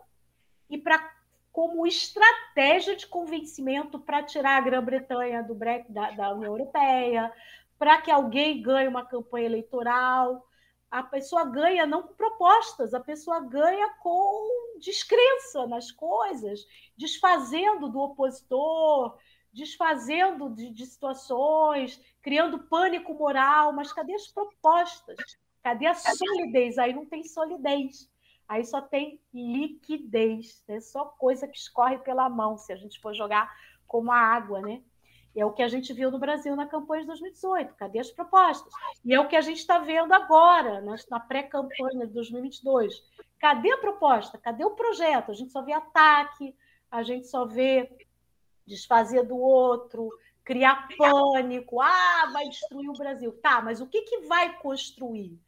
[0.70, 1.14] e para
[1.52, 7.32] como estratégia de convencimento para tirar a Grã-Bretanha do da, da União Europeia,
[7.80, 10.46] para que alguém ganhe uma campanha eleitoral.
[10.92, 18.02] A pessoa ganha não com propostas, a pessoa ganha com descrença nas coisas, desfazendo do
[18.02, 19.18] opositor,
[19.56, 23.72] desfazendo de, de situações, criando pânico moral.
[23.72, 25.18] Mas cadê as propostas?
[25.64, 26.78] Cadê a solidez?
[26.78, 28.12] Aí não tem solidez.
[28.48, 30.80] Aí só tem liquidez, né?
[30.80, 33.52] só coisa que escorre pela mão, se a gente for jogar
[33.88, 34.84] como a água, né?
[35.36, 37.74] É o que a gente viu no Brasil na campanha de 2018.
[37.74, 38.72] Cadê as propostas?
[39.04, 42.94] E é o que a gente está vendo agora, na pré-campanha de 2022.
[43.40, 44.38] Cadê a proposta?
[44.38, 45.32] Cadê o projeto?
[45.32, 46.56] A gente só vê ataque,
[46.90, 47.92] a gente só vê
[48.66, 50.10] desfazer do outro,
[50.44, 51.82] criar pânico.
[51.82, 53.32] Ah, vai destruir o Brasil.
[53.42, 55.40] Tá, mas o que, que vai construir?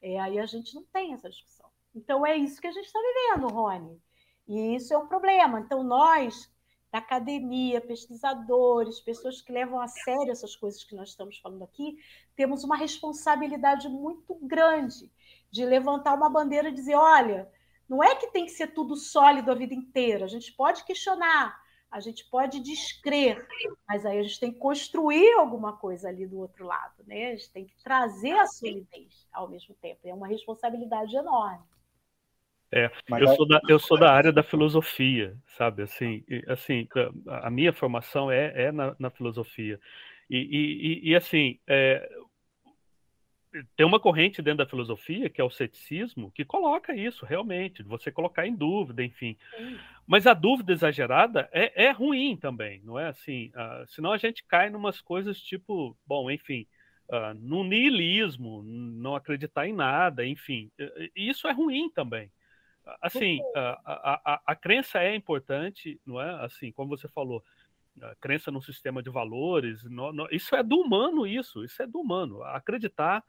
[0.00, 1.68] É, aí a gente não tem essa discussão.
[1.94, 4.00] Então é isso que a gente está vivendo, Rony.
[4.46, 5.60] E isso é um problema.
[5.60, 6.50] Então, nós
[6.90, 11.98] da academia, pesquisadores, pessoas que levam a sério essas coisas que nós estamos falando aqui,
[12.34, 15.10] temos uma responsabilidade muito grande
[15.50, 17.50] de levantar uma bandeira e dizer: olha,
[17.88, 21.60] não é que tem que ser tudo sólido a vida inteira, a gente pode questionar,
[21.90, 23.46] a gente pode descrer,
[23.88, 27.28] mas aí a gente tem que construir alguma coisa ali do outro lado, né?
[27.28, 31.64] A gente tem que trazer a solidez ao mesmo tempo, é uma responsabilidade enorme.
[32.70, 35.82] É, eu sou, da, eu sou da área da filosofia, sabe?
[35.82, 36.86] Assim, assim
[37.26, 39.80] a minha formação é, é na, na filosofia.
[40.28, 42.06] E, e, e assim, é,
[43.76, 48.10] tem uma corrente dentro da filosofia, que é o ceticismo, que coloca isso, realmente, você
[48.10, 49.36] colocar em dúvida, enfim.
[50.06, 53.48] Mas a dúvida exagerada é, é ruim também, não é assim?
[53.48, 56.66] Uh, senão a gente cai em umas coisas tipo, bom, enfim,
[57.08, 60.70] uh, no niilismo, não acreditar em nada, enfim.
[61.14, 62.30] Isso é ruim também
[63.02, 66.44] assim, a, a, a, crença é importante, não é?
[66.44, 67.42] Assim, como você falou,
[68.02, 71.86] a crença no sistema de valores, no, no, isso é do humano, isso, isso é
[71.86, 72.42] do humano.
[72.44, 73.22] Acreditar,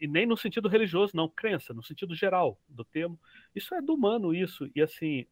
[0.00, 3.18] e nem no sentido religioso, não, crença, no sentido geral do termo,
[3.54, 4.70] isso é do humano, isso.
[4.74, 5.26] E assim,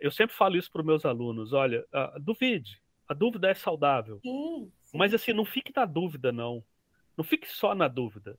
[0.00, 1.84] eu sempre falo isso para os meus alunos: olha,
[2.20, 4.20] duvide, a dúvida é saudável.
[4.20, 4.98] Sim, sim.
[4.98, 6.62] Mas assim, não fique na dúvida, não.
[7.16, 8.38] Não fique só na dúvida.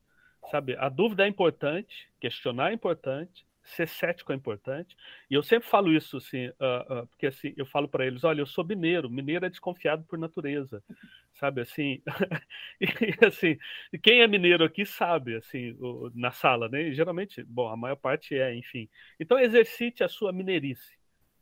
[0.51, 4.95] Sabe, a dúvida é importante, questionar é importante, ser cético é importante.
[5.29, 8.41] E eu sempre falo isso, assim, uh, uh, porque assim, eu falo para eles, olha,
[8.41, 10.81] eu sou mineiro, mineiro é desconfiado por natureza,
[11.33, 12.01] sabe, assim,
[12.79, 13.57] e assim,
[14.01, 17.97] quem é mineiro aqui sabe, assim, o, na sala, né, e geralmente, bom, a maior
[17.97, 18.89] parte é, enfim.
[19.19, 20.97] Então exercite a sua mineirice,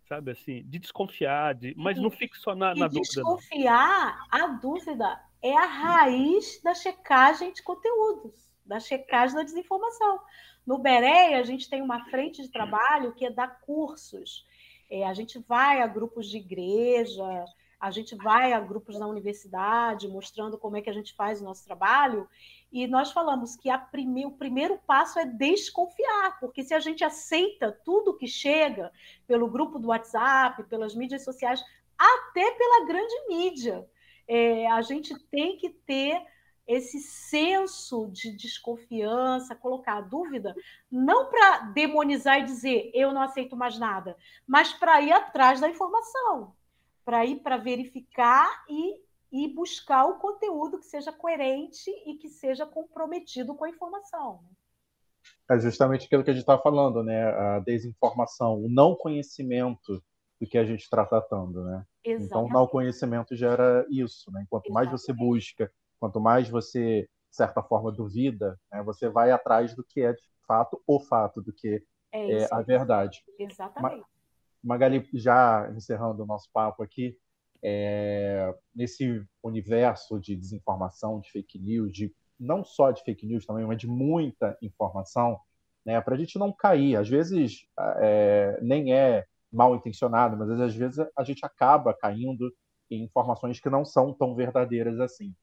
[0.08, 3.04] sabe, assim, de desconfiar, de, mas não fique só na, na dúvida.
[3.04, 4.44] desconfiar, não.
[4.44, 10.20] a dúvida é a raiz da checagem de conteúdos da checagem da desinformação.
[10.66, 14.46] No BEREI, a gente tem uma frente de trabalho que é dar cursos.
[14.90, 17.46] É, a gente vai a grupos de igreja,
[17.80, 21.44] a gente vai a grupos na universidade, mostrando como é que a gente faz o
[21.44, 22.28] nosso trabalho,
[22.72, 24.26] e nós falamos que prime...
[24.26, 28.92] o primeiro passo é desconfiar, porque se a gente aceita tudo que chega
[29.28, 31.64] pelo grupo do WhatsApp, pelas mídias sociais,
[31.98, 33.88] até pela grande mídia,
[34.28, 36.20] é, a gente tem que ter
[36.68, 40.56] esse senso de desconfiança, colocar a dúvida,
[40.92, 45.70] não para demonizar e dizer eu não aceito mais nada, mas para ir atrás da
[45.70, 46.54] informação,
[47.04, 49.00] para ir para verificar e,
[49.32, 54.44] e buscar o conteúdo que seja coerente e que seja comprometido com a informação.
[55.50, 57.26] É justamente aquilo que a gente está falando, né?
[57.26, 60.04] A desinformação, o não conhecimento
[60.40, 61.86] do que a gente está tratando, né?
[62.04, 62.26] Exatamente.
[62.26, 64.42] Então, o não conhecimento gera isso, né?
[64.44, 64.92] Enquanto Exatamente.
[64.92, 69.84] mais você busca Quanto mais você, de certa forma, duvida, né, você vai atrás do
[69.84, 73.24] que é de fato o fato, do que é, é a verdade.
[73.40, 74.06] Exatamente.
[74.64, 77.18] Magali, já encerrando o nosso papo aqui,
[77.64, 83.66] é, nesse universo de desinformação, de fake news, de não só de fake news também,
[83.66, 85.40] mas de muita informação,
[85.86, 86.96] né, para a gente não cair.
[86.96, 92.52] Às vezes é, nem é mal intencionado, mas às vezes a gente acaba caindo
[92.90, 95.34] em informações que não são tão verdadeiras assim.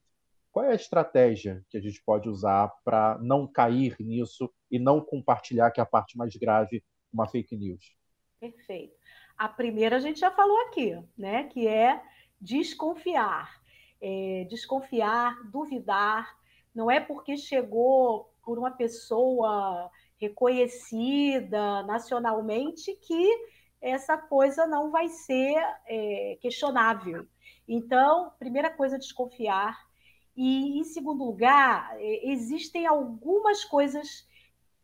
[0.53, 5.01] Qual é a estratégia que a gente pode usar para não cair nisso e não
[5.01, 7.97] compartilhar, que é a parte mais grave, uma fake news?
[8.39, 8.95] Perfeito.
[9.35, 11.45] A primeira a gente já falou aqui, né?
[11.45, 12.01] Que é
[12.39, 13.61] desconfiar.
[13.99, 16.37] é, desconfiar, duvidar.
[16.75, 19.89] Não é porque chegou por uma pessoa
[20.19, 23.29] reconhecida nacionalmente que
[23.81, 25.55] essa coisa não vai ser
[25.87, 27.25] é, questionável.
[27.67, 29.77] Então, primeira coisa, desconfiar.
[30.35, 34.27] E, em segundo lugar, é, existem algumas coisas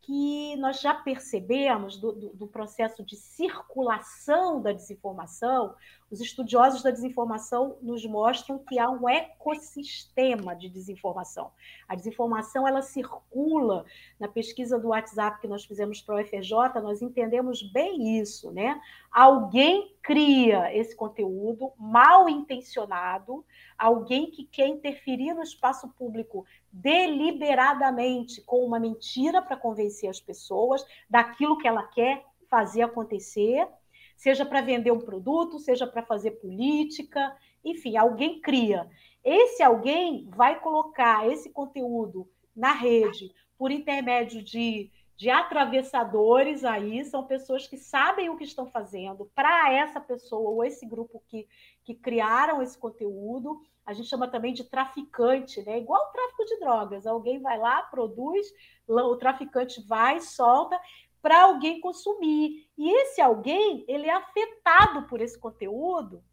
[0.09, 5.75] que nós já percebemos do, do, do, processo de circulação da desinformação,
[6.09, 11.51] os estudiosos da desinformação nos mostram que há um ecossistema de desinformação.
[11.87, 13.85] A desinformação ela circula
[14.19, 18.81] na pesquisa do WhatsApp que nós fizemos para o UFJ, nós entendemos bem isso, né?
[19.11, 23.45] Alguém cria esse conteúdo mal intencionado,
[23.77, 30.85] alguém que quer interferir no espaço público deliberadamente com uma mentira para convencer as pessoas
[31.09, 33.67] daquilo que ela quer fazer acontecer,
[34.15, 38.89] seja para vender um produto, seja para fazer política, enfim, alguém cria.
[39.23, 47.25] Esse alguém vai colocar esse conteúdo na rede por intermédio de, de atravessadores aí, são
[47.25, 51.47] pessoas que sabem o que estão fazendo para essa pessoa ou esse grupo que,
[51.83, 55.79] que criaram esse conteúdo a gente chama também de traficante, né?
[55.79, 57.07] Igual o tráfico de drogas.
[57.07, 58.45] Alguém vai lá, produz,
[58.87, 60.79] o traficante vai, solta
[61.23, 62.69] para alguém consumir.
[62.77, 66.23] E esse alguém, ele é afetado por esse conteúdo,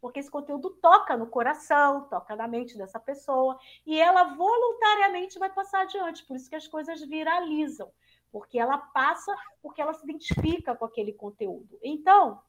[0.00, 3.56] porque esse conteúdo toca no coração, toca na mente dessa pessoa,
[3.86, 6.26] e ela voluntariamente vai passar adiante.
[6.26, 7.92] Por isso que as coisas viralizam,
[8.32, 11.78] porque ela passa, porque ela se identifica com aquele conteúdo.
[11.80, 12.42] Então,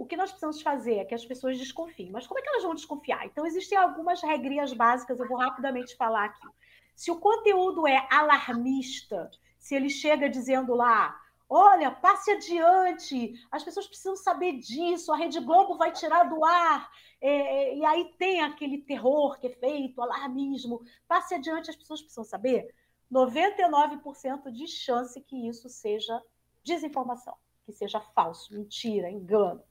[0.00, 2.10] o que nós precisamos fazer é que as pessoas desconfiem.
[2.10, 3.26] Mas como é que elas vão desconfiar?
[3.26, 6.48] Então, existem algumas regrinhas básicas, eu vou rapidamente falar aqui.
[6.96, 13.86] Se o conteúdo é alarmista, se ele chega dizendo lá, olha, passe adiante, as pessoas
[13.86, 16.90] precisam saber disso, a Rede Globo vai tirar do ar,
[17.20, 22.24] é, e aí tem aquele terror que é feito, alarmismo, passe adiante, as pessoas precisam
[22.24, 22.74] saber.
[23.12, 26.22] 99% de chance que isso seja
[26.64, 27.36] desinformação,
[27.66, 29.62] que seja falso, mentira, engano.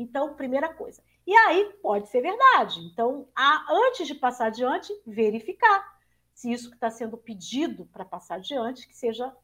[0.00, 1.02] Então, primeira coisa.
[1.26, 2.78] E aí pode ser verdade.
[2.80, 5.98] Então, a, antes de passar adiante, verificar
[6.32, 9.34] se isso que está sendo pedido para passar adiante, que seja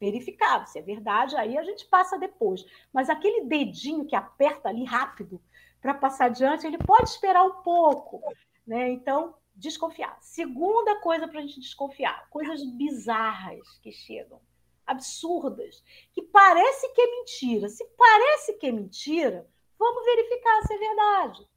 [0.00, 0.66] verificado.
[0.70, 2.64] Se é verdade, aí a gente passa depois.
[2.90, 5.38] Mas aquele dedinho que aperta ali rápido
[5.82, 8.22] para passar adiante, ele pode esperar um pouco.
[8.66, 8.90] Né?
[8.90, 10.16] Então, desconfiar.
[10.22, 14.40] Segunda coisa para a gente desconfiar: coisas bizarras que chegam,
[14.86, 17.68] absurdas, que parece que é mentira.
[17.68, 19.46] Se parece que é mentira,
[19.78, 21.48] Vamos verificar se é verdade.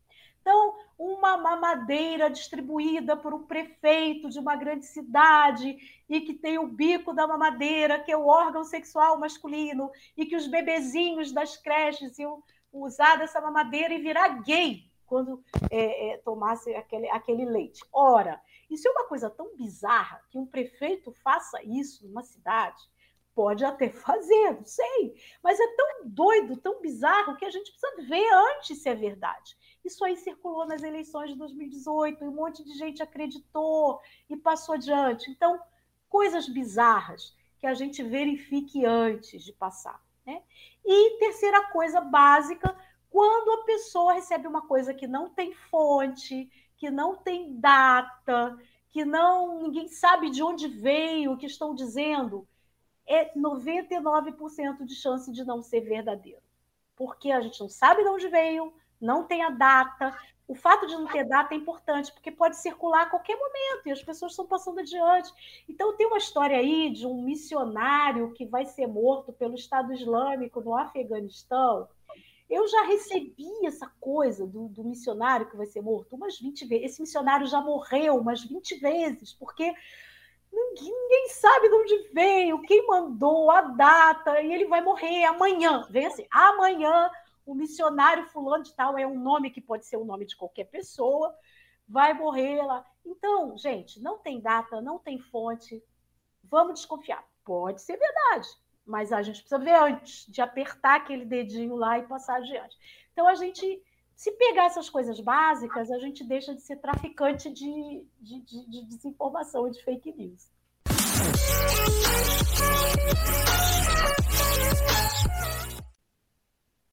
[0.41, 6.67] Então, uma mamadeira distribuída por um prefeito de uma grande cidade e que tem o
[6.67, 12.17] bico da mamadeira, que é o órgão sexual masculino, e que os bebezinhos das creches
[12.17, 12.41] iam
[12.71, 17.83] usar dessa mamadeira e virar gay quando é, é, tomasse aquele, aquele leite.
[17.91, 22.81] Ora, isso é uma coisa tão bizarra que um prefeito faça isso numa cidade
[23.37, 25.13] Pode até fazer, não sei.
[25.43, 29.55] Mas é tão doido, tão bizarro, que a gente precisa ver antes se é verdade.
[29.85, 34.73] Isso aí circulou nas eleições de 2018, e um monte de gente acreditou e passou
[34.73, 35.29] adiante.
[35.29, 35.61] Então,
[36.09, 40.03] coisas bizarras que a gente verifique antes de passar.
[40.25, 40.41] Né?
[40.83, 42.75] E terceira coisa básica,
[43.07, 48.57] quando a pessoa recebe uma coisa que não tem fonte, que não tem data,
[48.89, 52.47] que não ninguém sabe de onde veio, o que estão dizendo,
[53.07, 56.41] é 99% de chance de não ser verdadeiro.
[56.95, 60.15] Porque a gente não sabe de onde veio, não tem a data.
[60.47, 63.91] O fato de não ter data é importante, porque pode circular a qualquer momento e
[63.91, 65.31] as pessoas estão passando adiante.
[65.67, 70.61] Então, tem uma história aí de um missionário que vai ser morto pelo Estado Islâmico
[70.61, 71.87] no Afeganistão.
[72.49, 76.91] Eu já recebi essa coisa do, do missionário que vai ser morto umas 20 vezes.
[76.91, 79.73] Esse missionário já morreu umas 20 vezes, porque
[80.59, 85.85] Ninguém sabe de onde veio, quem mandou, a data, e ele vai morrer amanhã.
[85.89, 87.09] Vem assim, amanhã
[87.45, 90.65] o missionário fulano de tal é um nome que pode ser o nome de qualquer
[90.65, 91.33] pessoa,
[91.87, 92.85] vai morrer lá.
[93.05, 95.81] Então, gente, não tem data, não tem fonte,
[96.43, 97.23] vamos desconfiar.
[97.45, 98.49] Pode ser verdade,
[98.85, 102.75] mas a gente precisa ver antes de apertar aquele dedinho lá e passar adiante.
[103.13, 103.81] Então, a gente
[104.17, 108.85] se pegar essas coisas básicas, a gente deixa de ser traficante de, de, de, de
[108.87, 110.49] desinformação e de fake news.